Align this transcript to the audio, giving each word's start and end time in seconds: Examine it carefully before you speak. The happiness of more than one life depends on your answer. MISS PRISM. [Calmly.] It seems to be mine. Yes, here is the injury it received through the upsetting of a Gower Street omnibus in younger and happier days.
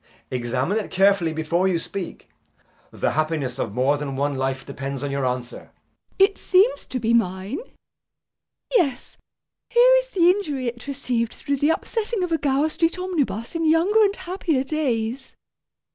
Examine 0.31 0.79
it 0.79 0.89
carefully 0.89 1.31
before 1.31 1.67
you 1.67 1.77
speak. 1.77 2.27
The 2.89 3.11
happiness 3.11 3.59
of 3.59 3.75
more 3.75 3.97
than 3.99 4.15
one 4.15 4.35
life 4.35 4.65
depends 4.65 5.03
on 5.03 5.11
your 5.11 5.27
answer. 5.27 5.69
MISS 5.69 5.69
PRISM. 5.69 5.69
[Calmly.] 5.77 6.25
It 6.31 6.37
seems 6.39 6.85
to 6.87 6.99
be 6.99 7.13
mine. 7.13 7.57
Yes, 8.75 9.17
here 9.69 9.91
is 9.99 10.07
the 10.07 10.31
injury 10.31 10.65
it 10.65 10.87
received 10.87 11.33
through 11.33 11.57
the 11.57 11.69
upsetting 11.69 12.23
of 12.23 12.31
a 12.31 12.39
Gower 12.39 12.69
Street 12.69 12.97
omnibus 12.97 13.53
in 13.53 13.63
younger 13.63 14.01
and 14.01 14.15
happier 14.15 14.63
days. 14.63 15.35